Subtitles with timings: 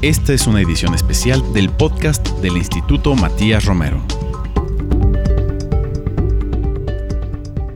[0.00, 4.00] Esta es una edición especial del podcast del Instituto Matías Romero.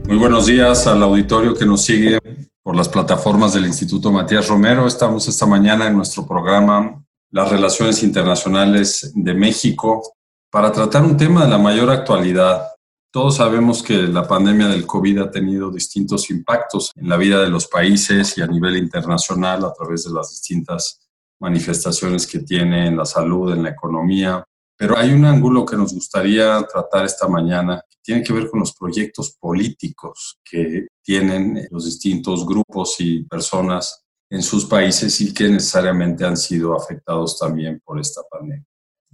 [0.07, 2.19] Muy buenos días al auditorio que nos sigue
[2.61, 4.87] por las plataformas del Instituto Matías Romero.
[4.87, 10.13] Estamos esta mañana en nuestro programa Las Relaciones Internacionales de México
[10.49, 12.69] para tratar un tema de la mayor actualidad.
[13.11, 17.49] Todos sabemos que la pandemia del COVID ha tenido distintos impactos en la vida de
[17.49, 21.02] los países y a nivel internacional a través de las distintas
[21.39, 24.43] manifestaciones que tiene en la salud, en la economía.
[24.77, 28.59] Pero hay un ángulo que nos gustaría tratar esta mañana que tiene que ver con
[28.59, 35.47] los proyectos políticos que tienen los distintos grupos y personas en sus países y que
[35.47, 38.65] necesariamente han sido afectados también por esta pandemia.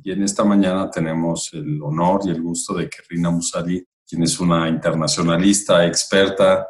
[0.02, 4.24] Y en esta mañana tenemos el honor y el gusto de que Rina Musali, quien
[4.24, 6.66] es una internacionalista experta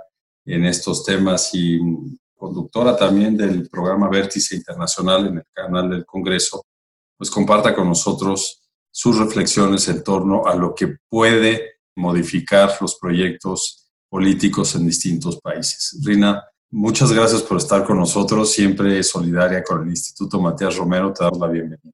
[0.45, 1.79] en estos temas y
[2.39, 6.65] conductora también del programa Vértice Internacional en el canal del Congreso,
[7.17, 13.91] pues comparta con nosotros sus reflexiones en torno a lo que puede modificar los proyectos
[14.09, 15.99] políticos en distintos países.
[16.03, 21.25] Rina, muchas gracias por estar con nosotros, siempre solidaria con el Instituto Matías Romero, te
[21.25, 21.91] damos la bienvenida.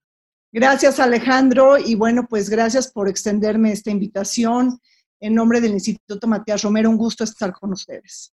[0.53, 4.79] Gracias Alejandro y bueno, pues gracias por extenderme esta invitación.
[5.19, 8.34] En nombre del Instituto Matías Romero, un gusto estar con ustedes.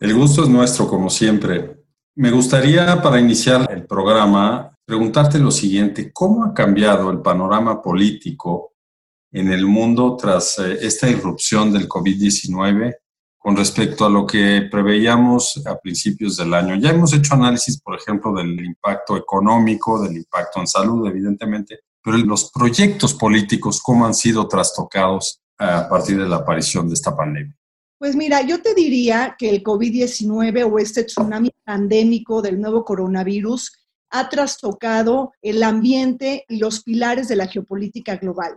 [0.00, 1.84] El gusto es nuestro, como siempre.
[2.14, 6.10] Me gustaría, para iniciar el programa, preguntarte lo siguiente.
[6.10, 8.72] ¿Cómo ha cambiado el panorama político
[9.30, 12.94] en el mundo tras eh, esta irrupción del COVID-19
[13.36, 16.76] con respecto a lo que preveíamos a principios del año?
[16.76, 22.16] Ya hemos hecho análisis, por ejemplo, del impacto económico, del impacto en salud, evidentemente, pero
[22.16, 27.59] los proyectos políticos, ¿cómo han sido trastocados a partir de la aparición de esta pandemia?
[28.00, 33.72] Pues mira, yo te diría que el COVID-19 o este tsunami pandémico del nuevo coronavirus
[34.08, 38.54] ha trastocado el ambiente y los pilares de la geopolítica global,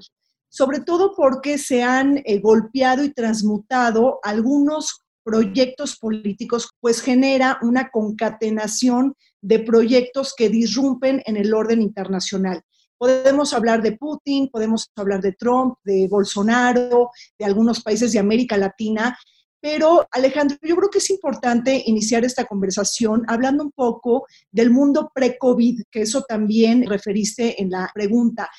[0.48, 7.90] sobre todo porque se han eh, golpeado y transmutado algunos proyectos políticos, pues genera una
[7.90, 12.64] concatenación de proyectos que disrumpen en el orden internacional.
[13.04, 18.56] Podemos hablar de Putin, podemos hablar de Trump, de Bolsonaro, de algunos países de América
[18.56, 19.20] Latina,
[19.60, 25.12] pero Alejandro, yo creo que es importante iniciar esta conversación hablando un poco del mundo
[25.14, 28.50] pre-COVID, que eso también referiste en la pregunta.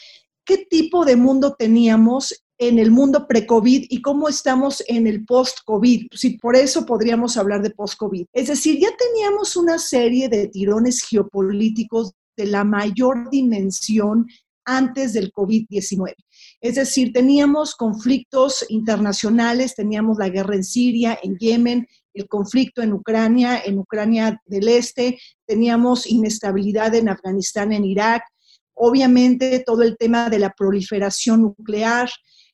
[0.45, 6.09] ¿Qué tipo de mundo teníamos en el mundo pre-COVID y cómo estamos en el post-COVID.
[6.13, 8.27] Si por eso podríamos hablar de post-COVID.
[8.33, 14.27] Es decir, ya teníamos una serie de tirones geopolíticos de la mayor dimensión
[14.65, 16.15] antes del COVID-19.
[16.61, 22.93] Es decir, teníamos conflictos internacionales, teníamos la guerra en Siria, en Yemen, el conflicto en
[22.93, 28.23] Ucrania, en Ucrania del Este, teníamos inestabilidad en Afganistán, en Irak,
[28.75, 32.09] obviamente todo el tema de la proliferación nuclear,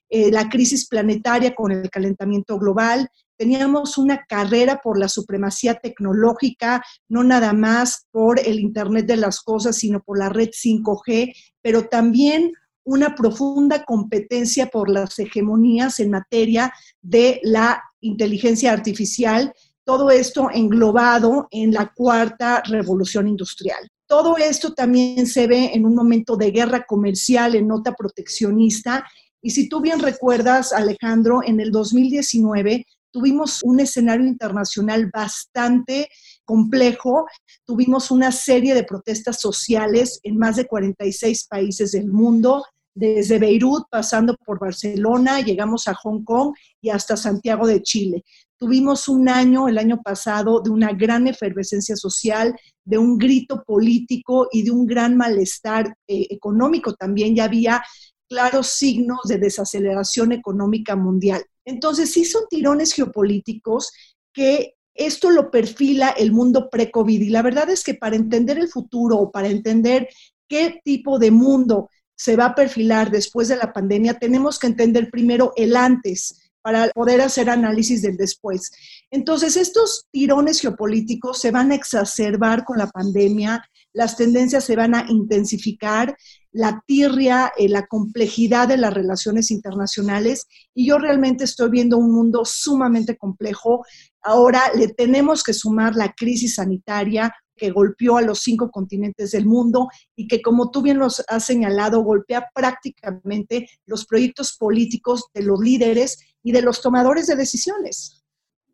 [0.08, 3.08] eh, la crisis planetaria con el calentamiento global,
[3.40, 9.40] teníamos una carrera por la supremacía tecnológica, no nada más por el Internet de las
[9.40, 12.52] Cosas, sino por la red 5G, pero también
[12.84, 21.48] una profunda competencia por las hegemonías en materia de la inteligencia artificial, todo esto englobado
[21.50, 23.88] en la cuarta revolución industrial.
[24.06, 29.02] Todo esto también se ve en un momento de guerra comercial, en nota proteccionista.
[29.40, 36.08] Y si tú bien recuerdas, Alejandro, en el 2019 tuvimos un escenario internacional bastante
[36.44, 37.26] complejo,
[37.64, 43.84] tuvimos una serie de protestas sociales en más de 46 países del mundo, desde Beirut,
[43.88, 48.24] pasando por Barcelona, llegamos a Hong Kong y hasta Santiago de Chile.
[48.58, 52.54] Tuvimos un año, el año pasado, de una gran efervescencia social,
[52.84, 57.34] de un grito político y de un gran malestar eh, económico también.
[57.34, 57.82] Ya había
[58.28, 61.42] claros signos de desaceleración económica mundial.
[61.70, 63.92] Entonces, sí son tirones geopolíticos
[64.32, 67.20] que esto lo perfila el mundo pre-COVID.
[67.20, 70.08] Y la verdad es que para entender el futuro o para entender
[70.48, 75.10] qué tipo de mundo se va a perfilar después de la pandemia, tenemos que entender
[75.10, 78.70] primero el antes para poder hacer análisis del después.
[79.10, 84.94] Entonces, estos tirones geopolíticos se van a exacerbar con la pandemia, las tendencias se van
[84.94, 86.16] a intensificar,
[86.52, 92.12] la tirria, eh, la complejidad de las relaciones internacionales y yo realmente estoy viendo un
[92.12, 93.84] mundo sumamente complejo.
[94.22, 99.44] Ahora le tenemos que sumar la crisis sanitaria que golpeó a los cinco continentes del
[99.44, 105.42] mundo y que, como tú bien los has señalado, golpea prácticamente los proyectos políticos de
[105.42, 108.19] los líderes y de los tomadores de decisiones.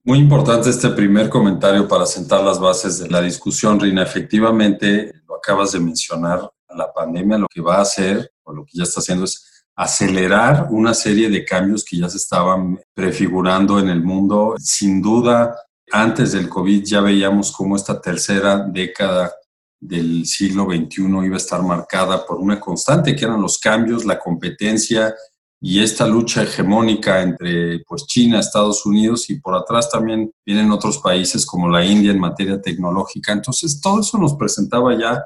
[0.06, 4.04] Muy importante este primer comentario para sentar las bases de la discusión, Rina.
[4.04, 8.70] Efectivamente, lo acabas de mencionar, la pandemia lo que va a hacer, o lo que
[8.74, 13.88] ya está haciendo, es acelerar una serie de cambios que ya se estaban prefigurando en
[13.88, 14.54] el mundo.
[14.60, 15.56] Sin duda,
[15.90, 19.34] antes del COVID ya veíamos cómo esta tercera década
[19.80, 24.20] del siglo XXI iba a estar marcada por una constante, que eran los cambios, la
[24.20, 25.12] competencia
[25.60, 30.98] y esta lucha hegemónica entre pues, China, Estados Unidos y por atrás también vienen otros
[30.98, 33.32] países como la India en materia tecnológica.
[33.32, 35.24] Entonces, todo eso nos presentaba ya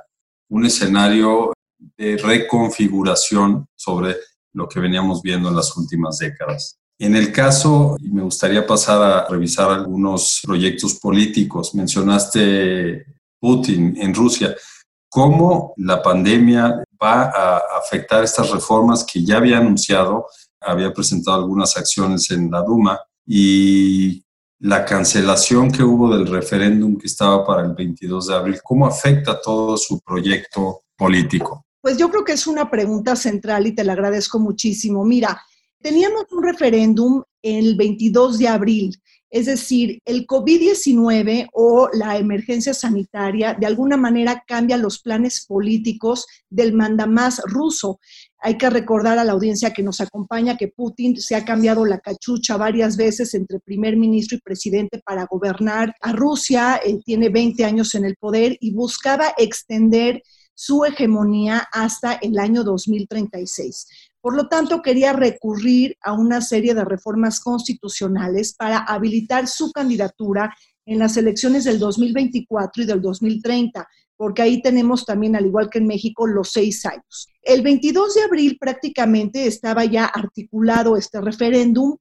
[0.48, 1.52] un escenario
[1.96, 4.16] de reconfiguración sobre
[4.52, 6.76] lo que veníamos viendo en las últimas décadas.
[6.98, 11.74] En el caso, me gustaría pasar a revisar algunos proyectos políticos.
[11.74, 13.06] Mencionaste
[13.40, 14.54] Putin en Rusia.
[15.08, 20.26] ¿Cómo la pandemia va a afectar estas reformas que ya había anunciado?
[20.60, 24.22] Había presentado algunas acciones en la Duma y
[24.60, 28.60] la cancelación que hubo del referéndum que estaba para el 22 de abril.
[28.62, 31.64] ¿Cómo afecta todo su proyecto político?
[31.80, 35.02] Pues yo creo que es una pregunta central y te la agradezco muchísimo.
[35.04, 35.40] Mira,
[35.80, 39.00] teníamos un referéndum el 22 de abril,
[39.30, 46.26] es decir, el COVID-19 o la emergencia sanitaria de alguna manera cambia los planes políticos
[46.50, 48.00] del mandamás ruso.
[48.38, 52.00] Hay que recordar a la audiencia que nos acompaña que Putin se ha cambiado la
[52.00, 56.80] cachucha varias veces entre primer ministro y presidente para gobernar a Rusia.
[56.84, 60.22] Él tiene 20 años en el poder y buscaba extender
[60.54, 64.09] su hegemonía hasta el año 2036.
[64.20, 70.54] Por lo tanto, quería recurrir a una serie de reformas constitucionales para habilitar su candidatura
[70.84, 75.78] en las elecciones del 2024 y del 2030, porque ahí tenemos también, al igual que
[75.78, 77.28] en México, los seis años.
[77.42, 81.96] El 22 de abril prácticamente estaba ya articulado este referéndum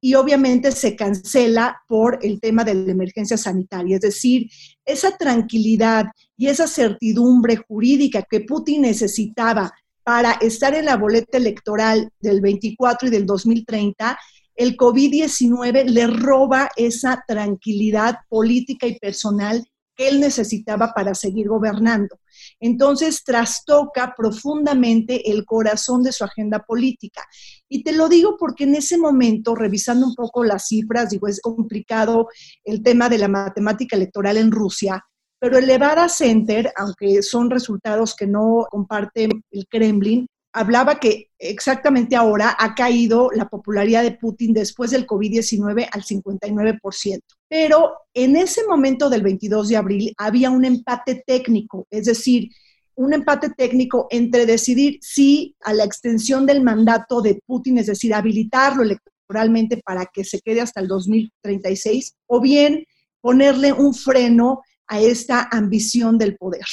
[0.00, 3.96] y obviamente se cancela por el tema de la emergencia sanitaria.
[3.96, 4.48] Es decir,
[4.84, 6.06] esa tranquilidad
[6.36, 9.72] y esa certidumbre jurídica que Putin necesitaba
[10.08, 14.18] para estar en la boleta electoral del 24 y del 2030,
[14.54, 19.62] el COVID-19 le roba esa tranquilidad política y personal
[19.94, 22.20] que él necesitaba para seguir gobernando.
[22.58, 27.22] Entonces trastoca profundamente el corazón de su agenda política.
[27.68, 31.38] Y te lo digo porque en ese momento, revisando un poco las cifras, digo, es
[31.42, 32.28] complicado
[32.64, 35.04] el tema de la matemática electoral en Rusia,
[35.38, 42.16] pero el Levada Center, aunque son resultados que no comparte el Kremlin, hablaba que exactamente
[42.16, 47.20] ahora ha caído la popularidad de Putin después del COVID-19 al 59%.
[47.48, 52.50] Pero en ese momento del 22 de abril había un empate técnico, es decir,
[52.96, 58.12] un empate técnico entre decidir si a la extensión del mandato de Putin, es decir,
[58.12, 62.84] habilitarlo electoralmente para que se quede hasta el 2036, o bien
[63.20, 66.64] ponerle un freno a esta ambición del poder.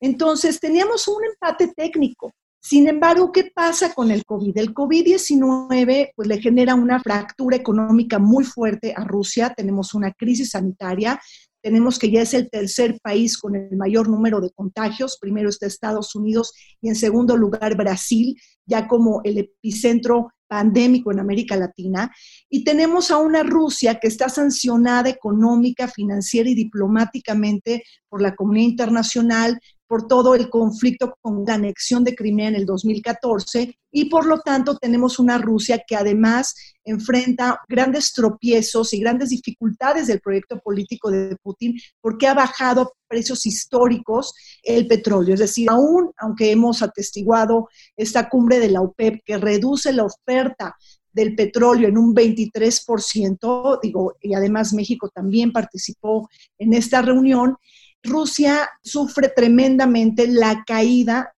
[0.00, 2.32] Entonces, teníamos un empate técnico.
[2.60, 4.56] Sin embargo, ¿qué pasa con el COVID?
[4.56, 10.50] El COVID-19 pues, le genera una fractura económica muy fuerte a Rusia, tenemos una crisis
[10.50, 11.20] sanitaria,
[11.60, 15.66] tenemos que ya es el tercer país con el mayor número de contagios, primero está
[15.66, 18.36] Estados Unidos y en segundo lugar Brasil,
[18.66, 22.14] ya como el epicentro pandémico en América Latina,
[22.50, 28.68] y tenemos a una Rusia que está sancionada económica, financiera y diplomáticamente por la comunidad
[28.68, 29.58] internacional,
[29.92, 34.40] por todo el conflicto con la anexión de Crimea en el 2014 y por lo
[34.40, 41.10] tanto tenemos una Rusia que además enfrenta grandes tropiezos y grandes dificultades del proyecto político
[41.10, 44.32] de Putin porque ha bajado precios históricos
[44.62, 45.34] el petróleo.
[45.34, 50.74] Es decir, aún aunque hemos atestiguado esta cumbre de la OPEP que reduce la oferta
[51.12, 57.56] del petróleo en un 23%, digo, y además México también participó en esta reunión,
[58.02, 61.32] Rusia sufre tremendamente la caída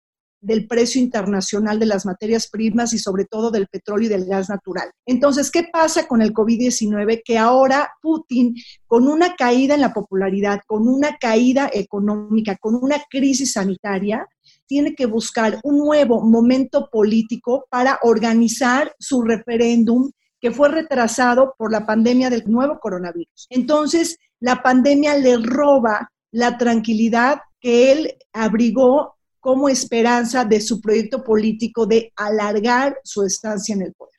[0.45, 4.51] del precio internacional de las materias primas y sobre todo del petróleo y del gas
[4.51, 4.91] natural.
[5.07, 7.23] Entonces, ¿qué pasa con el COVID-19?
[7.25, 8.55] Que ahora Putin,
[8.87, 14.29] con una caída en la popularidad, con una caída económica, con una crisis sanitaria,
[14.67, 21.73] tiene que buscar un nuevo momento político para organizar su referéndum que fue retrasado por
[21.73, 23.47] la pandemia del nuevo coronavirus.
[23.49, 31.23] Entonces, la pandemia le roba la tranquilidad que él abrigó como esperanza de su proyecto
[31.23, 34.13] político de alargar su estancia en el poder.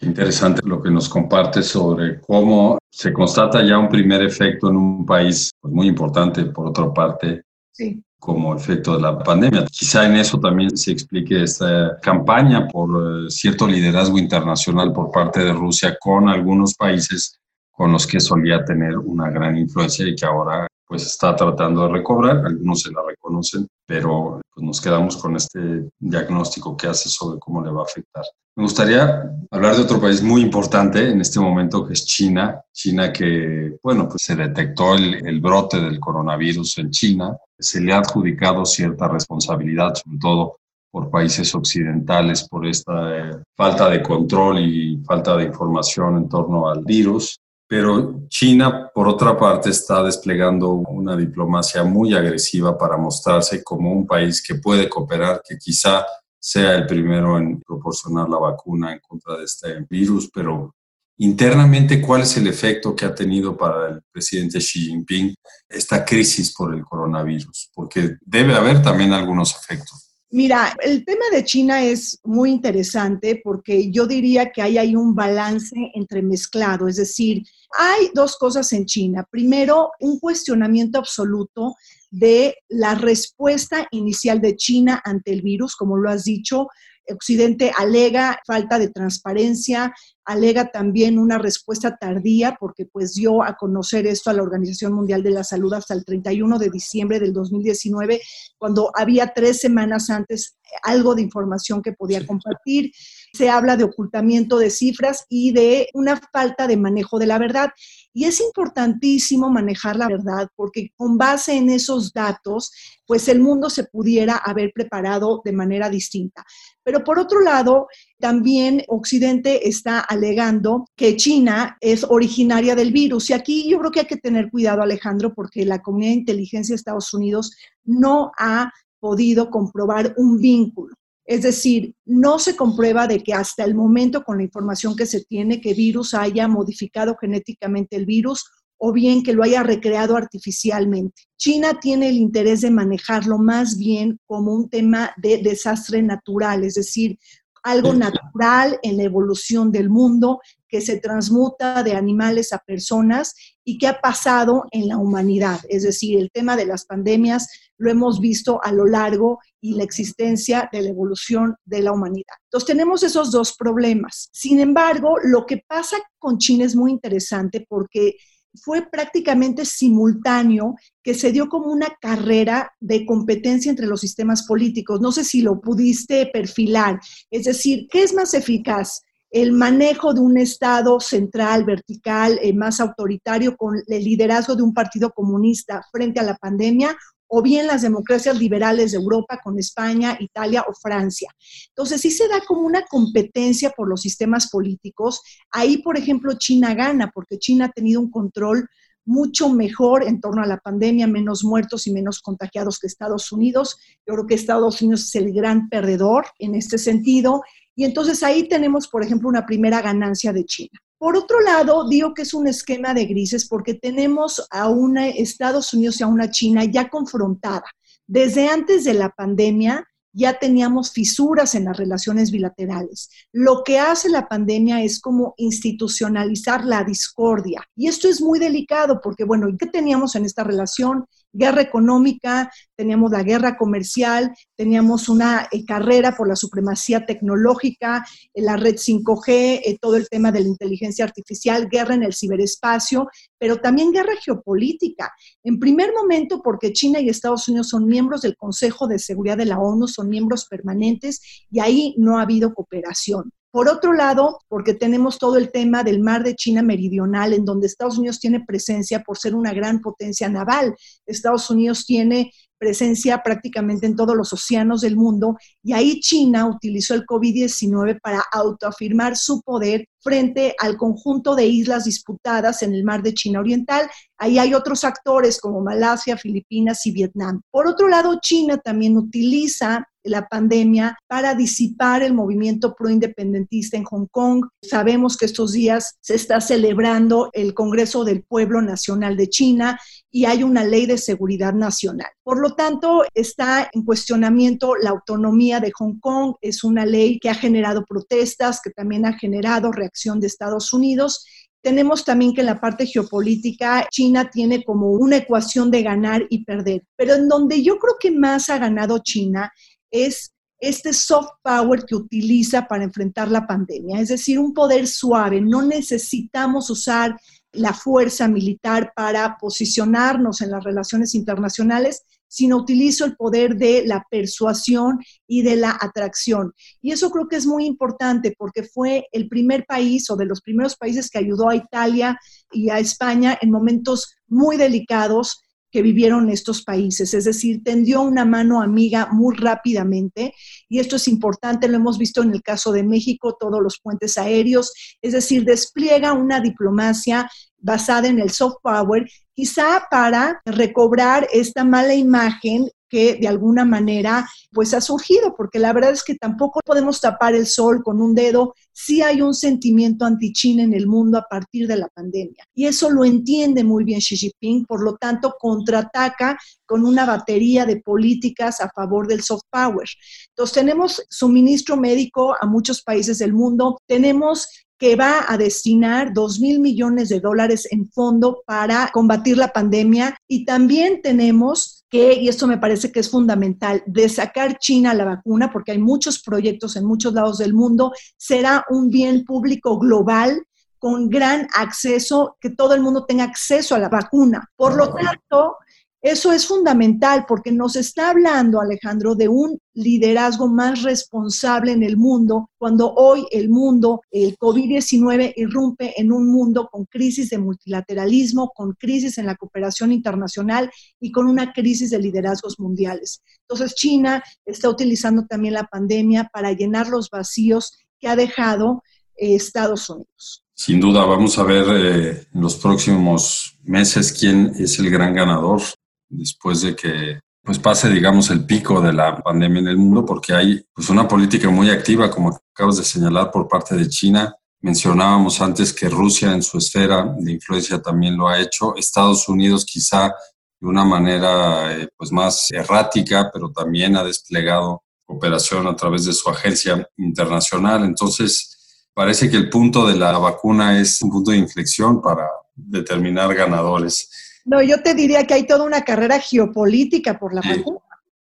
[0.00, 5.04] Interesante lo que nos comparte sobre cómo se constata ya un primer efecto en un
[5.04, 8.02] país pues, muy importante, por otra parte, sí.
[8.18, 9.66] como efecto de la pandemia.
[9.66, 12.88] Quizá en eso también se explique esta campaña por
[13.26, 17.38] eh, cierto liderazgo internacional por parte de Rusia con algunos países
[17.70, 21.88] con los que solía tener una gran influencia y que ahora pues está tratando de
[21.88, 27.38] recobrar, algunos se la reconocen, pero pues nos quedamos con este diagnóstico que hace sobre
[27.38, 28.22] cómo le va a afectar.
[28.54, 32.60] Me gustaría hablar de otro país muy importante en este momento, que es China.
[32.74, 37.38] China que, bueno, pues se detectó el, el brote del coronavirus en China.
[37.58, 40.56] Se le ha adjudicado cierta responsabilidad, sobre todo
[40.90, 46.68] por países occidentales, por esta eh, falta de control y falta de información en torno
[46.68, 47.40] al virus.
[47.72, 54.06] Pero China, por otra parte, está desplegando una diplomacia muy agresiva para mostrarse como un
[54.06, 56.04] país que puede cooperar, que quizá
[56.38, 60.74] sea el primero en proporcionar la vacuna en contra de este virus, pero
[61.16, 65.34] internamente, ¿cuál es el efecto que ha tenido para el presidente Xi Jinping
[65.66, 67.70] esta crisis por el coronavirus?
[67.74, 70.12] Porque debe haber también algunos efectos.
[70.34, 75.14] Mira, el tema de China es muy interesante porque yo diría que ahí hay un
[75.14, 77.44] balance entremezclado, es decir,
[77.78, 79.26] hay dos cosas en China.
[79.30, 81.74] Primero, un cuestionamiento absoluto
[82.10, 86.68] de la respuesta inicial de China ante el virus, como lo has dicho,
[87.10, 89.92] Occidente alega falta de transparencia,
[90.24, 95.22] alega también una respuesta tardía porque pues dio a conocer esto a la Organización Mundial
[95.22, 98.20] de la Salud hasta el 31 de diciembre del 2019,
[98.56, 102.92] cuando había tres semanas antes algo de información que podía compartir.
[103.32, 107.70] Se habla de ocultamiento de cifras y de una falta de manejo de la verdad.
[108.12, 112.70] Y es importantísimo manejar la verdad porque con base en esos datos,
[113.06, 116.44] pues el mundo se pudiera haber preparado de manera distinta.
[116.84, 117.86] Pero por otro lado,
[118.18, 123.30] también Occidente está alegando que China es originaria del virus.
[123.30, 126.74] Y aquí yo creo que hay que tener cuidado, Alejandro, porque la comunidad de inteligencia
[126.74, 128.70] de Estados Unidos no ha
[129.00, 130.94] podido comprobar un vínculo.
[131.24, 135.24] Es decir, no se comprueba de que hasta el momento, con la información que se
[135.24, 138.44] tiene, que virus haya modificado genéticamente el virus
[138.84, 141.22] o bien que lo haya recreado artificialmente.
[141.36, 146.74] China tiene el interés de manejarlo más bien como un tema de desastre natural, es
[146.74, 147.16] decir,
[147.62, 153.78] algo natural en la evolución del mundo que se transmuta de animales a personas y
[153.78, 155.60] que ha pasado en la humanidad.
[155.68, 157.48] Es decir, el tema de las pandemias
[157.82, 162.36] lo hemos visto a lo largo y la existencia de la evolución de la humanidad.
[162.44, 164.28] Entonces tenemos esos dos problemas.
[164.32, 168.16] Sin embargo, lo que pasa con China es muy interesante porque
[168.54, 175.00] fue prácticamente simultáneo que se dio como una carrera de competencia entre los sistemas políticos.
[175.00, 177.00] No sé si lo pudiste perfilar.
[177.30, 179.02] Es decir, ¿qué es más eficaz?
[179.32, 184.74] el manejo de un Estado central, vertical, eh, más autoritario, con el liderazgo de un
[184.74, 186.94] partido comunista frente a la pandemia,
[187.34, 191.30] o bien las democracias liberales de Europa con España, Italia o Francia.
[191.68, 195.22] Entonces, sí se da como una competencia por los sistemas políticos.
[195.50, 198.68] Ahí, por ejemplo, China gana, porque China ha tenido un control
[199.06, 203.78] mucho mejor en torno a la pandemia, menos muertos y menos contagiados que Estados Unidos.
[204.06, 207.40] Yo creo que Estados Unidos es el gran perdedor en este sentido.
[207.74, 210.78] Y entonces ahí tenemos, por ejemplo, una primera ganancia de China.
[211.02, 215.74] Por otro lado, digo que es un esquema de grises porque tenemos a una Estados
[215.74, 217.64] Unidos y a una China ya confrontada.
[218.06, 223.08] Desde antes de la pandemia ya teníamos fisuras en las relaciones bilaterales.
[223.32, 227.64] Lo que hace la pandemia es como institucionalizar la discordia.
[227.74, 231.06] Y esto es muy delicado porque, bueno, ¿qué teníamos en esta relación?
[231.32, 238.42] Guerra económica, teníamos la guerra comercial, teníamos una eh, carrera por la supremacía tecnológica, eh,
[238.42, 243.08] la red 5G, eh, todo el tema de la inteligencia artificial, guerra en el ciberespacio,
[243.38, 245.12] pero también guerra geopolítica.
[245.42, 249.46] En primer momento, porque China y Estados Unidos son miembros del Consejo de Seguridad de
[249.46, 251.20] la ONU, son miembros permanentes
[251.50, 253.32] y ahí no ha habido cooperación.
[253.52, 257.66] Por otro lado, porque tenemos todo el tema del mar de China Meridional, en donde
[257.66, 260.74] Estados Unidos tiene presencia por ser una gran potencia naval.
[261.04, 266.94] Estados Unidos tiene presencia prácticamente en todos los océanos del mundo y ahí China utilizó
[266.94, 273.02] el COVID-19 para autoafirmar su poder frente al conjunto de islas disputadas en el mar
[273.02, 273.88] de China Oriental.
[274.18, 277.40] Ahí hay otros actores como Malasia, Filipinas y Vietnam.
[277.50, 284.06] Por otro lado, China también utiliza la pandemia para disipar el movimiento proindependentista en Hong
[284.10, 284.46] Kong.
[284.62, 289.78] Sabemos que estos días se está celebrando el Congreso del Pueblo Nacional de China
[290.10, 292.10] y hay una ley de seguridad nacional.
[292.22, 296.34] Por lo tanto, está en cuestionamiento la autonomía de Hong Kong.
[296.40, 301.26] Es una ley que ha generado protestas, que también ha generado reacción de Estados Unidos.
[301.62, 306.44] Tenemos también que en la parte geopolítica China tiene como una ecuación de ganar y
[306.44, 309.52] perder, pero en donde yo creo que más ha ganado China
[309.90, 315.40] es este soft power que utiliza para enfrentar la pandemia, es decir, un poder suave.
[315.40, 317.16] No necesitamos usar
[317.52, 324.06] la fuerza militar para posicionarnos en las relaciones internacionales, sino utilizo el poder de la
[324.10, 326.54] persuasión y de la atracción.
[326.80, 330.40] Y eso creo que es muy importante porque fue el primer país o de los
[330.40, 332.18] primeros países que ayudó a Italia
[332.50, 338.24] y a España en momentos muy delicados que vivieron estos países, es decir, tendió una
[338.24, 340.34] mano amiga muy rápidamente
[340.68, 344.18] y esto es importante, lo hemos visto en el caso de México, todos los puentes
[344.18, 351.64] aéreos, es decir, despliega una diplomacia basada en el soft power, quizá para recobrar esta
[351.64, 356.60] mala imagen que de alguna manera pues ha surgido, porque la verdad es que tampoco
[356.62, 361.16] podemos tapar el sol con un dedo, sí hay un sentimiento anti-China en el mundo
[361.16, 362.44] a partir de la pandemia.
[362.54, 367.64] Y eso lo entiende muy bien Xi Jinping, por lo tanto contraataca con una batería
[367.64, 369.88] de políticas a favor del soft power.
[370.28, 376.40] Entonces tenemos suministro médico a muchos países del mundo, tenemos que va a destinar 2
[376.40, 382.28] mil millones de dólares en fondo para combatir la pandemia y también tenemos que, y
[382.28, 386.74] esto me parece que es fundamental, de sacar China la vacuna, porque hay muchos proyectos
[386.76, 390.42] en muchos lados del mundo, será un bien público global
[390.78, 394.50] con gran acceso, que todo el mundo tenga acceso a la vacuna.
[394.56, 395.56] Por lo tanto,
[396.02, 401.96] eso es fundamental porque nos está hablando, Alejandro, de un liderazgo más responsable en el
[401.96, 408.50] mundo, cuando hoy el mundo, el COVID-19, irrumpe en un mundo con crisis de multilateralismo,
[408.52, 413.22] con crisis en la cooperación internacional y con una crisis de liderazgos mundiales.
[413.42, 418.82] Entonces, China está utilizando también la pandemia para llenar los vacíos que ha dejado
[419.14, 420.44] eh, Estados Unidos.
[420.52, 425.62] Sin duda, vamos a ver eh, en los próximos meses quién es el gran ganador
[426.12, 430.32] después de que pues pase, digamos, el pico de la pandemia en el mundo, porque
[430.32, 434.32] hay pues, una política muy activa, como acabas de señalar, por parte de China.
[434.60, 438.76] Mencionábamos antes que Rusia en su esfera de influencia también lo ha hecho.
[438.76, 440.14] Estados Unidos quizá
[440.60, 446.12] de una manera eh, pues más errática, pero también ha desplegado operación a través de
[446.12, 447.84] su agencia internacional.
[447.84, 453.34] Entonces, parece que el punto de la vacuna es un punto de inflexión para determinar
[453.34, 454.21] ganadores.
[454.44, 457.78] No, yo te diría que hay toda una carrera geopolítica por la vacuna.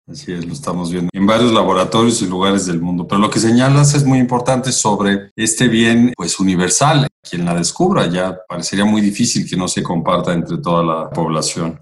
[0.08, 3.08] Así es, lo estamos viendo en varios laboratorios y lugares del mundo.
[3.08, 7.08] Pero lo que señalas es muy importante sobre este bien, pues universal.
[7.28, 11.80] Quien la descubra ya parecería muy difícil que no se comparta entre toda la población.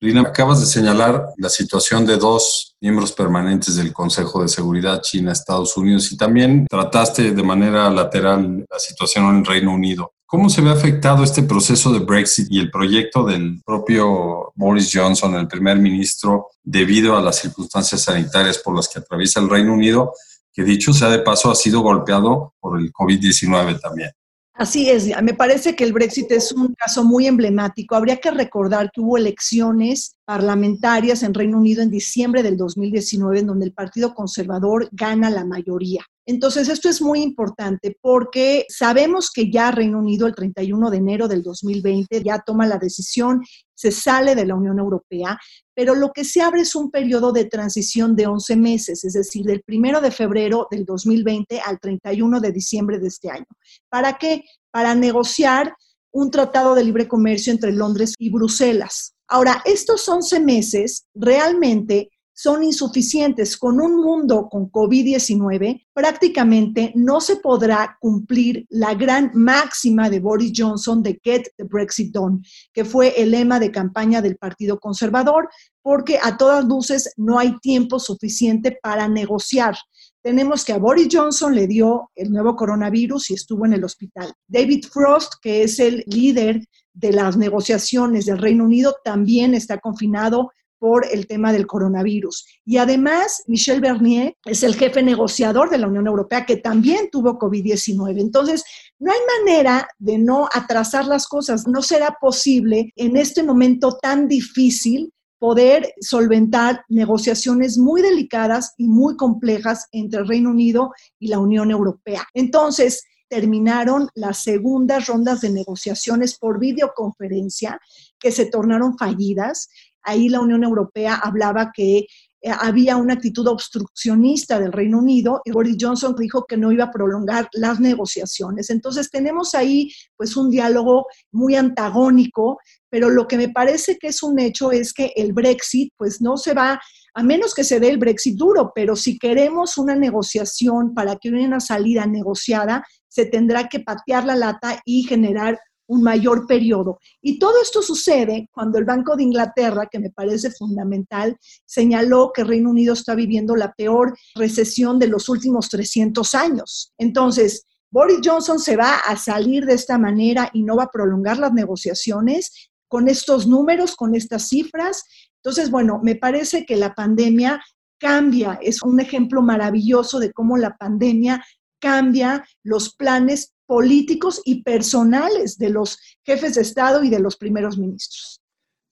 [0.00, 5.32] Lina, acabas de señalar la situación de dos miembros permanentes del Consejo de Seguridad, China,
[5.32, 10.12] Estados Unidos, y también trataste de manera lateral la situación en Reino Unido.
[10.34, 15.36] ¿Cómo se ve afectado este proceso de Brexit y el proyecto del propio Boris Johnson,
[15.36, 20.12] el primer ministro, debido a las circunstancias sanitarias por las que atraviesa el Reino Unido,
[20.52, 24.10] que dicho sea de paso ha sido golpeado por el COVID-19 también?
[24.54, 27.94] Así es, me parece que el Brexit es un caso muy emblemático.
[27.94, 33.46] Habría que recordar que hubo elecciones parlamentarias en Reino Unido en diciembre del 2019, en
[33.46, 36.04] donde el Partido Conservador gana la mayoría.
[36.26, 41.28] Entonces, esto es muy importante porque sabemos que ya Reino Unido el 31 de enero
[41.28, 43.42] del 2020 ya toma la decisión,
[43.74, 45.38] se sale de la Unión Europea,
[45.74, 49.44] pero lo que se abre es un periodo de transición de 11 meses, es decir,
[49.44, 53.46] del 1 de febrero del 2020 al 31 de diciembre de este año.
[53.90, 54.44] ¿Para qué?
[54.70, 55.74] Para negociar
[56.10, 59.14] un tratado de libre comercio entre Londres y Bruselas.
[59.28, 63.56] Ahora, estos 11 meses realmente son insuficientes.
[63.56, 70.52] Con un mundo con COVID-19, prácticamente no se podrá cumplir la gran máxima de Boris
[70.54, 72.40] Johnson de Get the Brexit Done,
[72.72, 75.48] que fue el lema de campaña del Partido Conservador,
[75.80, 79.76] porque a todas luces no hay tiempo suficiente para negociar.
[80.22, 84.32] Tenemos que a Boris Johnson le dio el nuevo coronavirus y estuvo en el hospital.
[84.48, 90.50] David Frost, que es el líder de las negociaciones del Reino Unido, también está confinado
[90.78, 92.46] por el tema del coronavirus.
[92.64, 97.38] Y además, Michel Bernier es el jefe negociador de la Unión Europea que también tuvo
[97.38, 98.20] COVID-19.
[98.20, 98.64] Entonces,
[98.98, 101.66] no hay manera de no atrasar las cosas.
[101.66, 109.16] No será posible en este momento tan difícil poder solventar negociaciones muy delicadas y muy
[109.16, 112.26] complejas entre el Reino Unido y la Unión Europea.
[112.32, 117.80] Entonces, terminaron las segundas rondas de negociaciones por videoconferencia
[118.18, 119.68] que se tornaron fallidas
[120.04, 122.06] ahí la Unión Europea hablaba que
[122.44, 126.84] eh, había una actitud obstruccionista del Reino Unido y Boris Johnson dijo que no iba
[126.84, 128.68] a prolongar las negociaciones.
[128.68, 132.58] Entonces tenemos ahí pues un diálogo muy antagónico,
[132.90, 136.36] pero lo que me parece que es un hecho es que el Brexit pues no
[136.36, 136.78] se va
[137.14, 141.30] a menos que se dé el Brexit duro, pero si queremos una negociación para que
[141.30, 146.98] haya una salida negociada, se tendrá que patear la lata y generar un mayor periodo.
[147.20, 152.44] Y todo esto sucede cuando el Banco de Inglaterra, que me parece fundamental, señaló que
[152.44, 156.92] Reino Unido está viviendo la peor recesión de los últimos 300 años.
[156.98, 161.38] Entonces, Boris Johnson se va a salir de esta manera y no va a prolongar
[161.38, 165.04] las negociaciones con estos números, con estas cifras.
[165.36, 167.62] Entonces, bueno, me parece que la pandemia
[167.98, 171.44] cambia, es un ejemplo maravilloso de cómo la pandemia
[171.80, 177.78] cambia los planes políticos y personales de los jefes de Estado y de los primeros
[177.78, 178.40] ministros.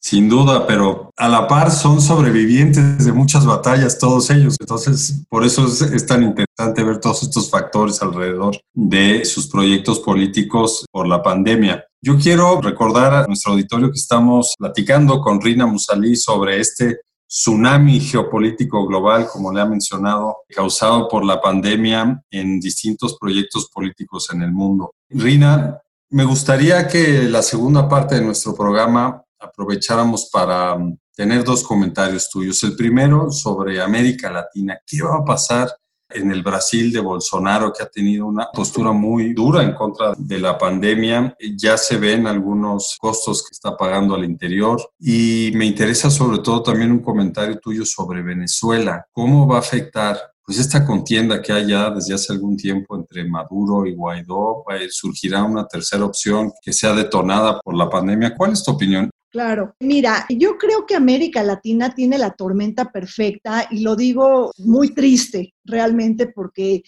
[0.05, 4.57] Sin duda, pero a la par son sobrevivientes de muchas batallas todos ellos.
[4.59, 10.85] Entonces, por eso es, tan interesante ver todos estos factores alrededor de sus proyectos políticos
[10.91, 11.85] por la pandemia.
[12.03, 17.99] Yo quiero recordar a nuestro auditorio que estamos platicando con Rina Musalí sobre este tsunami
[17.99, 24.43] geopolítico global, como le ha mencionado, causado por la pandemia en distintos proyectos políticos en
[24.43, 24.93] el mundo.
[25.09, 31.65] Rina, me gustaría que la segunda parte de nuestro programa aprovecháramos para mm, tener dos
[31.65, 32.63] comentarios tuyos.
[32.65, 34.79] El primero sobre América Latina.
[34.87, 35.75] ¿Qué va a pasar
[36.15, 40.39] en el Brasil de Bolsonaro, que ha tenido una postura muy dura en contra de
[40.39, 41.37] la pandemia.
[41.57, 44.81] Ya se ven algunos costos que está pagando al interior.
[44.99, 49.07] Y me interesa sobre todo también un comentario tuyo sobre Venezuela.
[49.13, 53.25] ¿Cómo va a afectar pues esta contienda que hay ya desde hace algún tiempo entre
[53.25, 58.35] Maduro y Guaidó, surgirá una tercera opción que sea detonada por la pandemia.
[58.37, 59.09] ¿Cuál es tu opinión?
[59.33, 64.91] Claro, mira, yo creo que América Latina tiene la tormenta perfecta y lo digo muy
[64.91, 66.83] triste realmente porque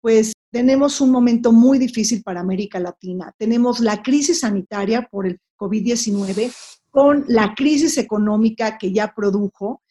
[0.00, 3.34] pues tenemos un momento muy difícil para América Latina.
[3.36, 6.50] Tenemos la crisis sanitaria por el COVID-19
[6.90, 9.81] con la crisis económica que ya produjo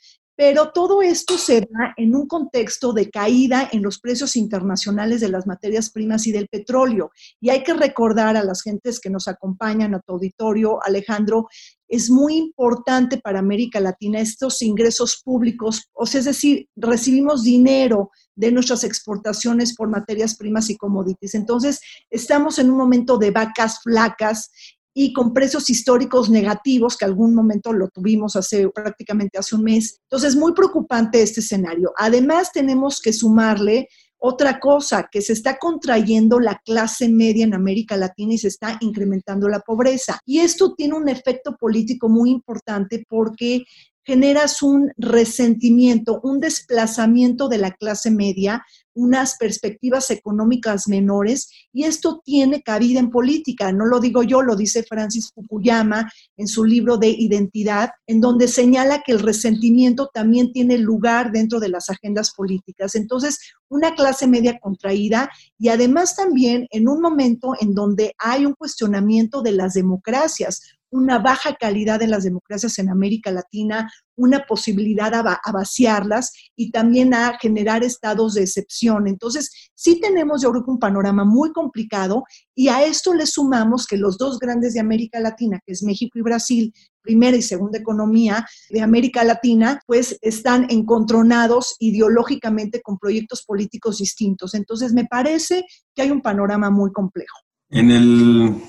[0.41, 5.30] pero todo esto se da en un contexto de caída en los precios internacionales de
[5.30, 7.12] las materias primas y del petróleo.
[7.39, 11.47] Y hay que recordar a las gentes que nos acompañan a tu auditorio, Alejandro,
[11.88, 18.10] es muy importante para América Latina estos ingresos públicos, o sea, es decir, recibimos dinero
[18.34, 21.36] de nuestras exportaciones por materias primas y commodities.
[21.36, 24.49] Entonces, estamos en un momento de vacas flacas
[24.93, 29.99] y con precios históricos negativos, que algún momento lo tuvimos hace prácticamente hace un mes.
[30.04, 31.93] Entonces, muy preocupante este escenario.
[31.97, 33.88] Además, tenemos que sumarle
[34.23, 38.77] otra cosa, que se está contrayendo la clase media en América Latina y se está
[38.80, 40.19] incrementando la pobreza.
[40.25, 43.63] Y esto tiene un efecto político muy importante porque
[44.04, 52.21] generas un resentimiento, un desplazamiento de la clase media unas perspectivas económicas menores y esto
[52.23, 53.71] tiene cabida en política.
[53.71, 58.47] No lo digo yo, lo dice Francis Fukuyama en su libro de Identidad, en donde
[58.47, 62.95] señala que el resentimiento también tiene lugar dentro de las agendas políticas.
[62.95, 68.54] Entonces, una clase media contraída y además también en un momento en donde hay un
[68.54, 75.13] cuestionamiento de las democracias, una baja calidad de las democracias en América Latina, una posibilidad
[75.13, 79.08] a, vaciarlas y también a generar estados de excepción.
[79.08, 82.23] Entonces, sí tenemos, yo creo un panorama muy complicado
[82.54, 86.19] y a esto le sumamos que los dos grandes de América Latina, que es México
[86.19, 93.43] y Brasil, primera y segunda economía de América Latina, pues están encontronados ideológicamente con proyectos
[93.43, 94.54] políticos distintos.
[94.54, 97.38] Entonces, me parece que hay un panorama muy complejo.
[97.69, 98.62] En el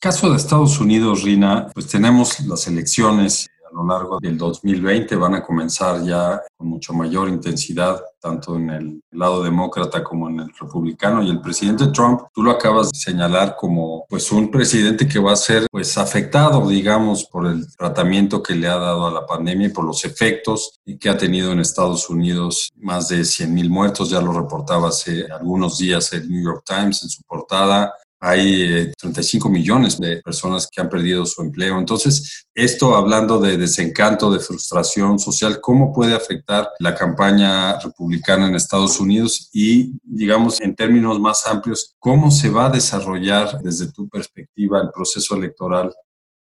[0.00, 5.34] caso de Estados Unidos, Rina, pues tenemos las elecciones a lo largo del 2020 van
[5.34, 10.52] a comenzar ya con mucho mayor intensidad, tanto en el lado demócrata como en el
[10.60, 11.22] republicano.
[11.22, 15.32] Y el presidente Trump, tú lo acabas de señalar como pues un presidente que va
[15.32, 19.66] a ser pues afectado, digamos, por el tratamiento que le ha dado a la pandemia
[19.66, 22.70] y por los efectos que ha tenido en Estados Unidos.
[22.76, 27.02] Más de 100 mil muertos, ya lo reportaba hace algunos días el New York Times
[27.02, 27.92] en su portada
[28.24, 31.78] hay 35 eh, millones de personas que han perdido su empleo.
[31.78, 38.54] Entonces, esto hablando de desencanto, de frustración social, ¿cómo puede afectar la campaña republicana en
[38.54, 39.50] Estados Unidos?
[39.52, 44.90] Y, digamos, en términos más amplios, ¿cómo se va a desarrollar desde tu perspectiva el
[44.90, 45.94] proceso electoral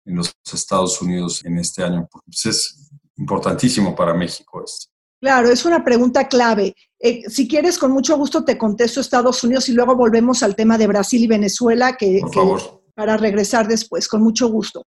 [0.05, 2.05] en los Estados Unidos en este año?
[2.11, 4.88] Porque pues, es importantísimo para México esto.
[5.21, 6.75] Claro, es una pregunta clave.
[6.99, 10.77] Eh, si quieres, con mucho gusto te contesto Estados Unidos y luego volvemos al tema
[10.77, 12.21] de Brasil y Venezuela, que,
[12.95, 14.86] para regresar después, con mucho gusto.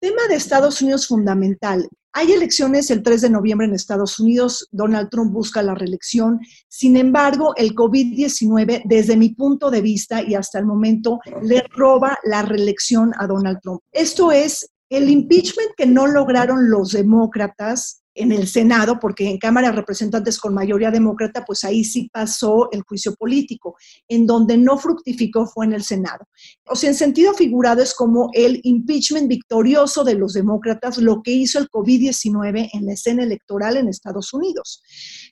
[0.00, 1.88] Tema de Estados Unidos fundamental.
[2.12, 4.68] Hay elecciones el 3 de noviembre en Estados Unidos.
[4.70, 6.40] Donald Trump busca la reelección.
[6.68, 12.16] Sin embargo, el COVID-19, desde mi punto de vista y hasta el momento, le roba
[12.24, 13.80] la reelección a Donald Trump.
[13.92, 19.68] Esto es el impeachment que no lograron los demócratas en el Senado, porque en Cámara
[19.68, 23.76] de Representantes con mayoría demócrata, pues ahí sí pasó el juicio político.
[24.08, 26.26] En donde no fructificó fue en el Senado.
[26.66, 31.32] O sea, en sentido figurado es como el impeachment victorioso de los demócratas, lo que
[31.32, 34.82] hizo el COVID-19 en la escena electoral en Estados Unidos.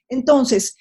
[0.08, 0.76] Entonces,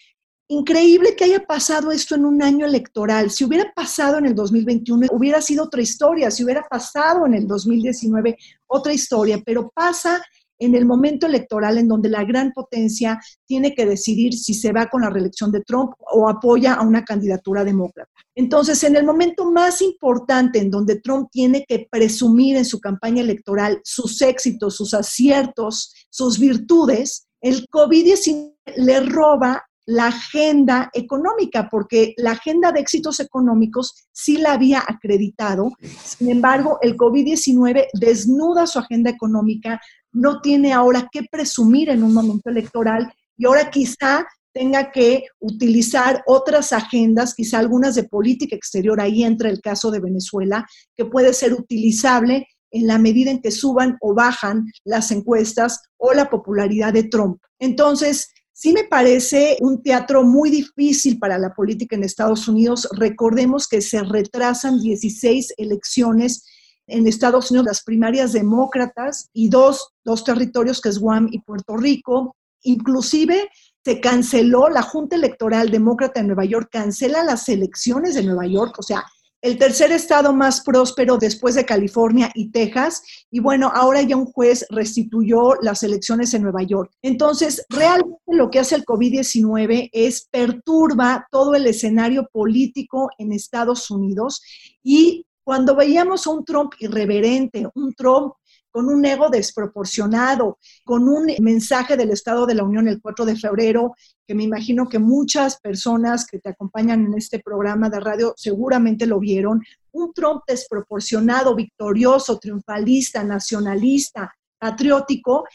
[0.48, 3.32] increíble que haya pasado esto en un año electoral.
[3.32, 6.30] Si hubiera pasado en el 2021, hubiera sido otra historia.
[6.30, 9.42] Si hubiera pasado en el 2019, otra historia.
[9.44, 10.22] Pero pasa
[10.60, 14.88] en el momento electoral en donde la gran potencia tiene que decidir si se va
[14.88, 18.10] con la reelección de Trump o apoya a una candidatura demócrata.
[18.36, 23.22] Entonces, en el momento más importante en donde Trump tiene que presumir en su campaña
[23.22, 32.14] electoral sus éxitos, sus aciertos, sus virtudes, el COVID-19 le roba la agenda económica, porque
[32.18, 35.72] la agenda de éxitos económicos sí la había acreditado.
[36.04, 39.80] Sin embargo, el COVID-19 desnuda su agenda económica,
[40.16, 46.24] no tiene ahora que presumir en un momento electoral y ahora quizá tenga que utilizar
[46.26, 51.34] otras agendas, quizá algunas de política exterior, ahí entra el caso de Venezuela, que puede
[51.34, 56.94] ser utilizable en la medida en que suban o bajan las encuestas o la popularidad
[56.94, 57.42] de Trump.
[57.60, 62.88] Entonces, sí me parece un teatro muy difícil para la política en Estados Unidos.
[62.94, 66.46] Recordemos que se retrasan 16 elecciones
[66.88, 71.78] en Estados Unidos las primarias demócratas y dos, dos territorios que es Guam y Puerto
[71.78, 72.36] Rico.
[72.64, 73.50] Inclusive
[73.84, 78.76] se canceló la Junta Electoral Demócrata de Nueva York, cancela las elecciones de Nueva York,
[78.80, 79.04] o sea,
[79.46, 83.04] el tercer estado más próspero después de California y Texas.
[83.30, 86.92] Y bueno, ahora ya un juez restituyó las elecciones en Nueva York.
[87.04, 93.92] Entonces, realmente lo que hace el COVID-19 es perturba todo el escenario político en Estados
[93.92, 94.42] Unidos
[94.82, 98.34] y cuando veíamos a un Trump irreverente, un Trump
[98.72, 103.38] con un ego desproporcionado, con un mensaje del Estado de la Unión el 4 de
[103.38, 103.94] febrero,
[104.28, 109.06] que me imagino que muchas personas que te acompañan en este programa de radio seguramente
[109.06, 109.62] lo vieron,
[109.94, 115.46] un Trump desproporcionado, victorioso, triunfalista, nacionalista, patriótico,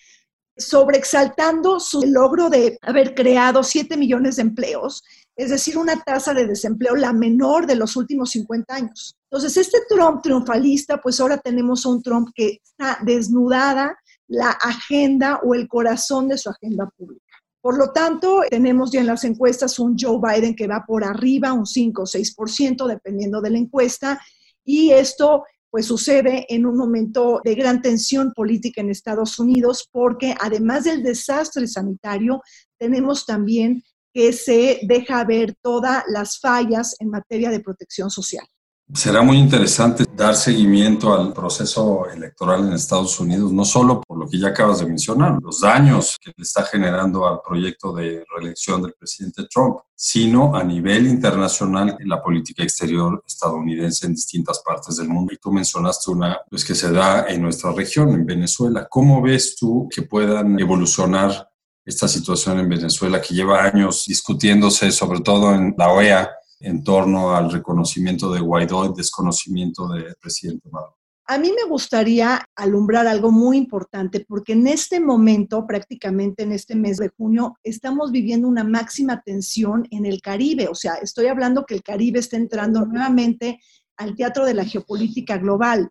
[0.56, 5.02] sobreexaltando su logro de haber creado 7 millones de empleos,
[5.40, 9.16] es decir, una tasa de desempleo la menor de los últimos 50 años.
[9.30, 13.96] Entonces, este Trump triunfalista, pues ahora tenemos un Trump que está desnudada
[14.28, 17.24] la agenda o el corazón de su agenda pública.
[17.62, 21.54] Por lo tanto, tenemos ya en las encuestas un Joe Biden que va por arriba,
[21.54, 24.20] un 5 o 6%, dependiendo de la encuesta,
[24.62, 30.34] y esto pues sucede en un momento de gran tensión política en Estados Unidos, porque
[30.38, 32.42] además del desastre sanitario,
[32.76, 38.46] tenemos también que se deja ver todas las fallas en materia de protección social.
[38.92, 44.28] Será muy interesante dar seguimiento al proceso electoral en Estados Unidos, no solo por lo
[44.28, 48.82] que ya acabas de mencionar, los daños que le está generando al proyecto de reelección
[48.82, 54.96] del presidente Trump, sino a nivel internacional en la política exterior estadounidense en distintas partes
[54.96, 55.32] del mundo.
[55.32, 58.88] Y tú mencionaste una pues, que se da en nuestra región, en Venezuela.
[58.90, 61.49] ¿Cómo ves tú que puedan evolucionar
[61.84, 67.34] esta situación en Venezuela que lleva años discutiéndose, sobre todo en la OEA, en torno
[67.34, 70.96] al reconocimiento de Guaidó y desconocimiento del presidente Maduro.
[71.26, 76.74] A mí me gustaría alumbrar algo muy importante porque en este momento, prácticamente en este
[76.74, 80.66] mes de junio, estamos viviendo una máxima tensión en el Caribe.
[80.66, 83.60] O sea, estoy hablando que el Caribe está entrando nuevamente
[83.96, 85.90] al teatro de la geopolítica global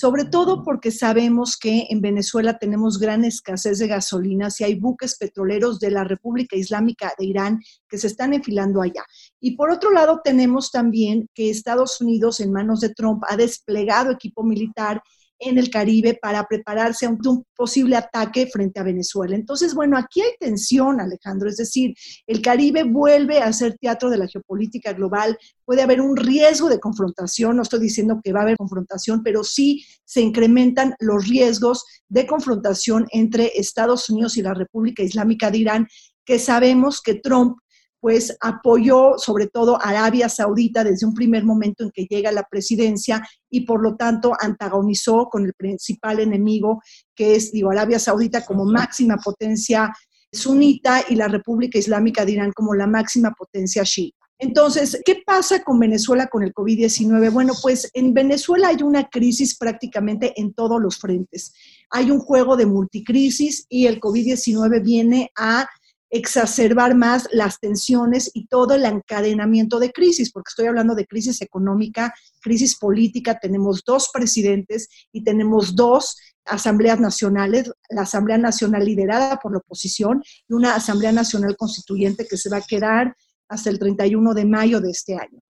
[0.00, 5.18] sobre todo porque sabemos que en Venezuela tenemos gran escasez de gasolina y hay buques
[5.18, 9.04] petroleros de la República Islámica de Irán que se están enfilando allá.
[9.40, 14.10] Y por otro lado, tenemos también que Estados Unidos, en manos de Trump, ha desplegado
[14.10, 15.02] equipo militar
[15.40, 19.34] en el Caribe para prepararse ante un posible ataque frente a Venezuela.
[19.34, 21.94] Entonces, bueno, aquí hay tensión, Alejandro, es decir,
[22.26, 26.78] el Caribe vuelve a ser teatro de la geopolítica global, puede haber un riesgo de
[26.78, 31.84] confrontación, no estoy diciendo que va a haber confrontación, pero sí se incrementan los riesgos
[32.08, 35.88] de confrontación entre Estados Unidos y la República Islámica de Irán,
[36.24, 37.56] que sabemos que Trump
[38.00, 42.32] pues apoyó sobre todo a Arabia Saudita desde un primer momento en que llega a
[42.32, 46.82] la presidencia y por lo tanto antagonizó con el principal enemigo
[47.14, 49.92] que es, digo, Arabia Saudita como máxima potencia
[50.32, 54.16] sunita y la República Islámica de Irán como la máxima potencia chiita.
[54.40, 57.30] Entonces, ¿qué pasa con Venezuela con el COVID-19?
[57.30, 61.52] Bueno, pues en Venezuela hay una crisis prácticamente en todos los frentes.
[61.90, 65.68] Hay un juego de multicrisis y el COVID-19 viene a
[66.10, 71.40] exacerbar más las tensiones y todo el encadenamiento de crisis, porque estoy hablando de crisis
[71.40, 79.38] económica, crisis política, tenemos dos presidentes y tenemos dos asambleas nacionales, la Asamblea Nacional liderada
[79.38, 83.14] por la oposición y una Asamblea Nacional Constituyente que se va a quedar
[83.48, 85.40] hasta el 31 de mayo de este año.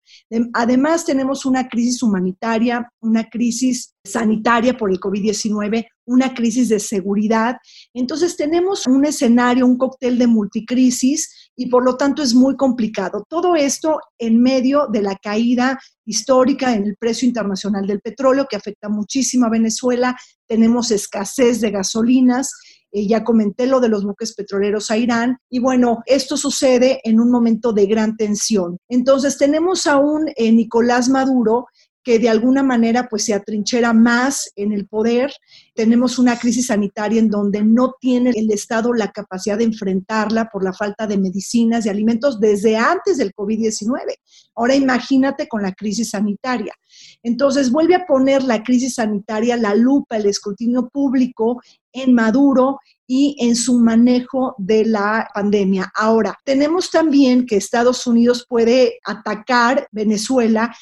[0.55, 7.57] Además, tenemos una crisis humanitaria, una crisis sanitaria por el COVID-19, una crisis de seguridad.
[7.95, 13.25] Entonces, tenemos un escenario, un cóctel de multicrisis y por lo tanto es muy complicado.
[13.29, 18.57] Todo esto en medio de la caída histórica en el precio internacional del petróleo que
[18.57, 20.17] afecta muchísimo a Venezuela.
[20.47, 22.51] Tenemos escasez de gasolinas
[22.93, 27.21] eh, ya comenté lo de los buques petroleros a Irán, y bueno, esto sucede en
[27.21, 28.79] un momento de gran tensión.
[28.89, 31.67] Entonces tenemos aún eh, Nicolás Maduro
[32.03, 35.33] que de alguna manera pues se atrinchera más en el poder.
[35.75, 40.65] Tenemos una crisis sanitaria en donde no tiene el Estado la capacidad de enfrentarla por
[40.65, 43.99] la falta de medicinas y alimentos desde antes del COVID-19.
[44.55, 46.73] Ahora imagínate con la crisis sanitaria.
[47.23, 51.61] Entonces vuelve a poner la crisis sanitaria, la lupa, el escrutinio público
[51.93, 55.91] en Maduro y en su manejo de la pandemia.
[55.97, 60.73] Ahora, tenemos también que Estados Unidos puede atacar Venezuela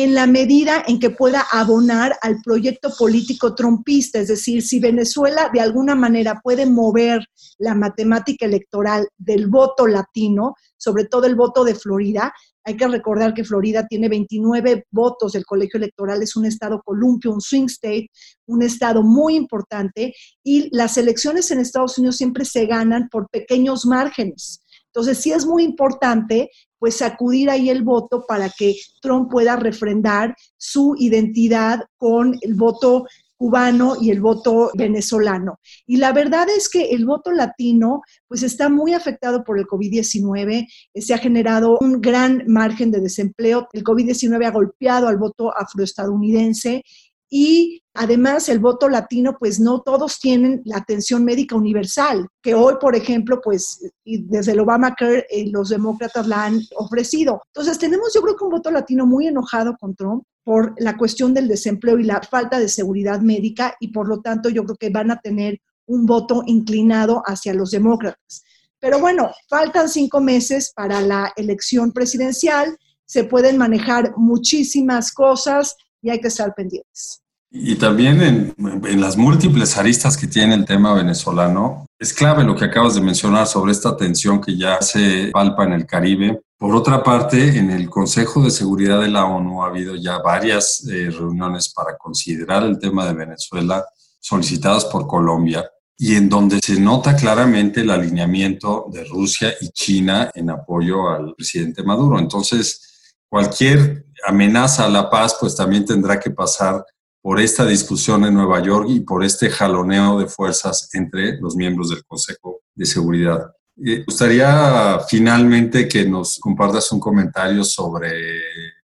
[0.00, 5.50] en la medida en que pueda abonar al proyecto político trompista, es decir, si Venezuela
[5.52, 7.26] de alguna manera puede mover
[7.58, 12.32] la matemática electoral del voto latino, sobre todo el voto de Florida,
[12.62, 17.32] hay que recordar que Florida tiene 29 votos del colegio electoral, es un estado columpio,
[17.32, 18.08] un swing state,
[18.46, 23.84] un estado muy importante y las elecciones en Estados Unidos siempre se ganan por pequeños
[23.84, 24.62] márgenes.
[24.94, 30.34] Entonces, sí es muy importante pues sacudir ahí el voto para que Trump pueda refrendar
[30.56, 33.04] su identidad con el voto
[33.38, 35.60] cubano y el voto venezolano.
[35.86, 40.66] Y la verdad es que el voto latino pues está muy afectado por el COVID-19,
[40.94, 46.82] se ha generado un gran margen de desempleo, el COVID-19 ha golpeado al voto afroestadounidense
[47.30, 52.74] y además el voto latino, pues no todos tienen la atención médica universal, que hoy,
[52.80, 57.42] por ejemplo, pues desde el Obamacare eh, los demócratas la han ofrecido.
[57.52, 61.34] Entonces tenemos yo creo que un voto latino muy enojado con Trump por la cuestión
[61.34, 64.90] del desempleo y la falta de seguridad médica y por lo tanto yo creo que
[64.90, 68.44] van a tener un voto inclinado hacia los demócratas.
[68.80, 76.10] Pero bueno, faltan cinco meses para la elección presidencial, se pueden manejar muchísimas cosas y
[76.10, 77.22] hay que estar pendientes.
[77.50, 82.66] Y también en, las múltiples aristas que tiene el tema venezolano, es clave lo que
[82.66, 86.42] acabas de mencionar sobre esta tensión que ya se palpa en el Caribe.
[86.58, 90.86] Por otra parte, en el Consejo de Seguridad de la ONU ha habido ya varias
[90.88, 93.84] eh, reuniones para considerar el tema de Venezuela
[94.20, 100.30] solicitadas por Colombia y en donde se nota claramente el alineamiento de Rusia y China
[100.34, 102.18] en apoyo al presidente Maduro.
[102.18, 106.84] Entonces, cualquier amenaza a la paz, pues también tendrá que pasar
[107.20, 111.90] por esta discusión en Nueva York y por este jaloneo de fuerzas entre los miembros
[111.90, 113.52] del Consejo de Seguridad.
[113.76, 118.10] Me gustaría finalmente que nos compartas un comentario sobre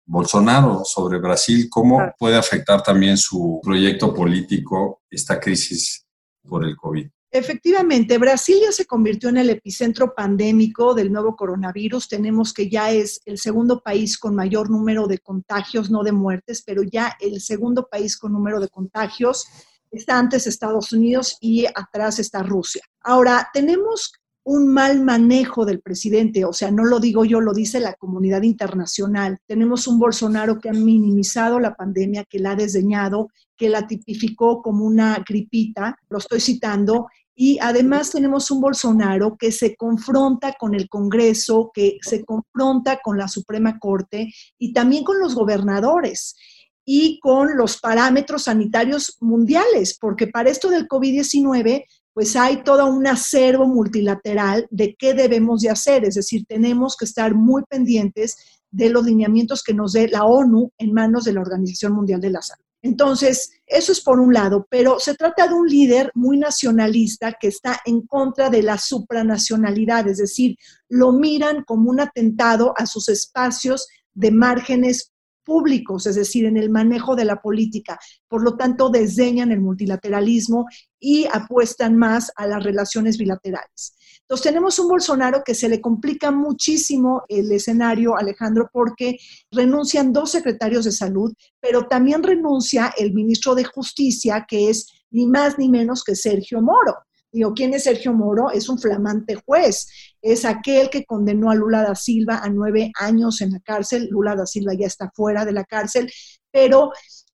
[0.07, 6.07] Bolsonaro, sobre Brasil, cómo puede afectar también su proyecto político esta crisis
[6.47, 7.09] por el COVID.
[7.37, 12.07] Efectivamente, Brasil ya se convirtió en el epicentro pandémico del nuevo coronavirus.
[12.07, 16.63] Tenemos que ya es el segundo país con mayor número de contagios, no de muertes,
[16.65, 19.49] pero ya el segundo país con número de contagios.
[19.91, 22.83] Está antes Estados Unidos y atrás está Rusia.
[23.01, 24.13] Ahora, tenemos
[24.45, 28.43] un mal manejo del presidente, o sea, no lo digo yo, lo dice la comunidad
[28.43, 29.39] internacional.
[29.47, 34.61] Tenemos un Bolsonaro que ha minimizado la pandemia, que la ha desdeñado, que la tipificó
[34.63, 40.75] como una gripita, lo estoy citando, y además tenemos un Bolsonaro que se confronta con
[40.75, 46.37] el Congreso, que se confronta con la Suprema Corte y también con los gobernadores
[46.85, 53.07] y con los parámetros sanitarios mundiales, porque para esto del COVID-19, pues hay todo un
[53.07, 58.37] acervo multilateral de qué debemos de hacer, es decir, tenemos que estar muy pendientes
[58.71, 62.31] de los lineamientos que nos dé la ONU en manos de la Organización Mundial de
[62.31, 62.64] la Salud.
[62.85, 67.49] Entonces, eso es por un lado, pero se trata de un líder muy nacionalista que
[67.49, 70.59] está en contra de la supranacionalidad, es decir,
[70.91, 76.69] lo miran como un atentado a sus espacios de márgenes públicos, es decir, en el
[76.69, 77.99] manejo de la política.
[78.29, 80.67] Por lo tanto, desdeñan el multilateralismo
[81.01, 83.94] y apuestan más a las relaciones bilaterales.
[84.25, 89.19] Entonces tenemos un Bolsonaro que se le complica muchísimo el escenario, Alejandro, porque
[89.51, 95.27] renuncian dos secretarios de salud, pero también renuncia el ministro de Justicia, que es ni
[95.27, 96.95] más ni menos que Sergio Moro.
[97.31, 98.51] Digo, ¿quién es Sergio Moro?
[98.51, 99.89] Es un flamante juez.
[100.23, 104.09] Es aquel que condenó a Lula da Silva a nueve años en la cárcel.
[104.11, 106.11] Lula da Silva ya está fuera de la cárcel,
[106.51, 106.93] pero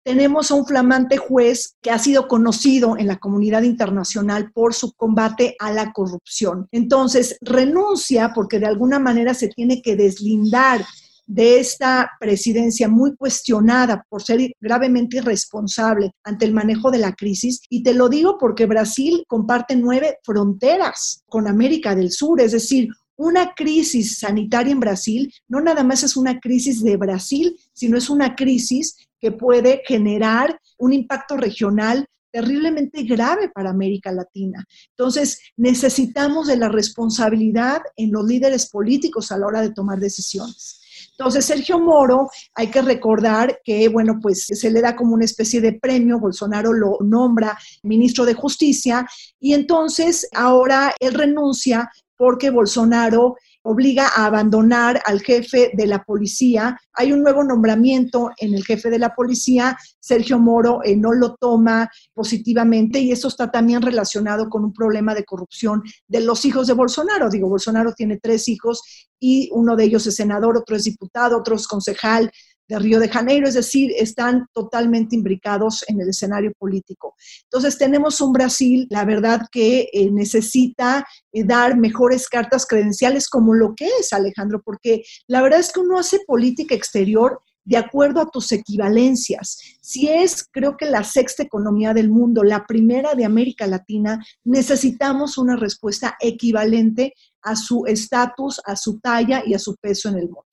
[0.08, 4.94] tenemos a un flamante juez que ha sido conocido en la comunidad internacional por su
[4.94, 6.70] combate a la corrupción.
[6.72, 10.86] Entonces, renuncia porque de alguna manera se tiene que deslindar
[11.26, 17.60] de esta presidencia muy cuestionada por ser gravemente irresponsable ante el manejo de la crisis.
[17.70, 22.88] Y te lo digo porque Brasil comparte nueve fronteras con América del Sur, es decir,
[23.18, 28.10] una crisis sanitaria en Brasil no nada más es una crisis de Brasil, sino es
[28.12, 34.66] una crisis que puede generar un impacto regional terriblemente grave para América Latina.
[34.90, 40.82] Entonces, necesitamos de la responsabilidad en los líderes políticos a la hora de tomar decisiones.
[41.12, 45.62] Entonces, Sergio Moro, hay que recordar que, bueno, pues se le da como una especie
[45.62, 49.08] de premio, Bolsonaro lo nombra ministro de Justicia,
[49.40, 53.36] y entonces ahora él renuncia porque Bolsonaro
[53.70, 56.80] obliga a abandonar al jefe de la policía.
[56.94, 61.36] Hay un nuevo nombramiento en el jefe de la policía, Sergio Moro eh, no lo
[61.36, 66.68] toma positivamente y eso está también relacionado con un problema de corrupción de los hijos
[66.68, 67.30] de Bolsonaro.
[67.30, 68.82] Digo, Bolsonaro tiene tres hijos
[69.20, 72.32] y uno de ellos es senador, otro es diputado, otro es concejal
[72.68, 77.16] de Río de Janeiro, es decir, están totalmente imbricados en el escenario político.
[77.44, 83.54] Entonces tenemos un Brasil, la verdad, que eh, necesita eh, dar mejores cartas credenciales como
[83.54, 88.22] lo que es, Alejandro, porque la verdad es que uno hace política exterior de acuerdo
[88.22, 89.58] a tus equivalencias.
[89.82, 95.38] Si es, creo que la sexta economía del mundo, la primera de América Latina, necesitamos
[95.38, 100.30] una respuesta equivalente a su estatus, a su talla y a su peso en el
[100.30, 100.46] mundo.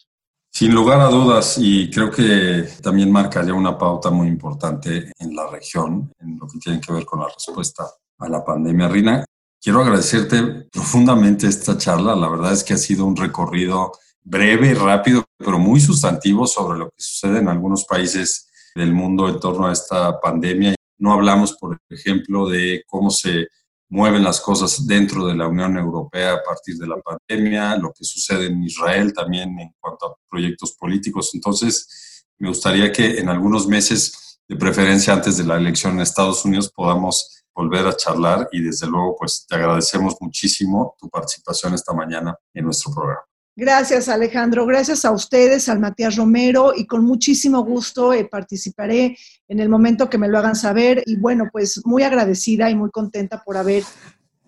[0.56, 5.48] Sin lugar a dudas, y creo que también marcaría una pauta muy importante en la
[5.48, 7.84] región, en lo que tiene que ver con la respuesta
[8.20, 8.86] a la pandemia.
[8.86, 9.24] Rina,
[9.60, 12.14] quiero agradecerte profundamente esta charla.
[12.14, 16.84] La verdad es que ha sido un recorrido breve rápido, pero muy sustantivo sobre lo
[16.86, 20.76] que sucede en algunos países del mundo en torno a esta pandemia.
[20.98, 23.48] No hablamos, por ejemplo, de cómo se
[23.94, 28.02] mueven las cosas dentro de la Unión Europea a partir de la pandemia, lo que
[28.04, 31.30] sucede en Israel también en cuanto a proyectos políticos.
[31.32, 36.44] Entonces, me gustaría que en algunos meses, de preferencia antes de la elección en Estados
[36.44, 41.92] Unidos, podamos volver a charlar y desde luego, pues te agradecemos muchísimo tu participación esta
[41.92, 43.33] mañana en nuestro programa.
[43.56, 44.66] Gracias, Alejandro.
[44.66, 50.10] Gracias a ustedes, al Matías Romero, y con muchísimo gusto eh, participaré en el momento
[50.10, 51.04] que me lo hagan saber.
[51.06, 53.84] Y bueno, pues muy agradecida y muy contenta por haber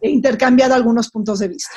[0.03, 1.73] intercambiado algunos puntos de vista.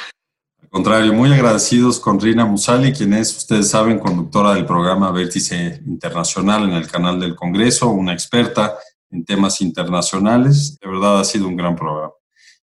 [0.60, 5.82] Al contrario, muy agradecidos con Rina Musali, quien es, ustedes saben, conductora del programa Vértice
[5.86, 8.76] Internacional en el canal del Congreso, una experta
[9.12, 10.80] en temas internacionales.
[10.80, 12.14] De verdad ha sido un gran programa.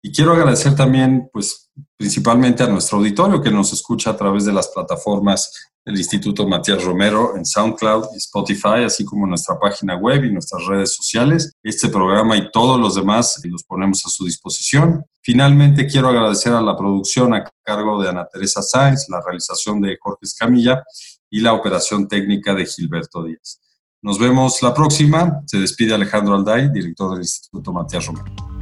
[0.02, 4.52] Y quiero agradecer también, pues, principalmente a nuestro auditorio que nos escucha a través de
[4.52, 10.24] las plataformas del Instituto Matías Romero en SoundCloud y Spotify, así como nuestra página web
[10.24, 11.52] y nuestras redes sociales.
[11.62, 15.04] Este programa y todos los demás los ponemos a su disposición.
[15.22, 19.96] Finalmente, quiero agradecer a la producción a cargo de Ana Teresa Sáenz, la realización de
[19.98, 20.84] Jorge Escamilla
[21.30, 23.60] y la operación técnica de Gilberto Díaz.
[24.02, 25.40] Nos vemos la próxima.
[25.46, 28.57] Se despide Alejandro Alday, director del Instituto Matías Romero.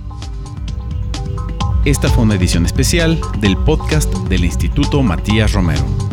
[1.86, 6.05] Esta fue una edición especial del podcast del Instituto Matías Romero.